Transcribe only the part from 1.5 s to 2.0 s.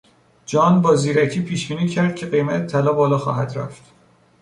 بینی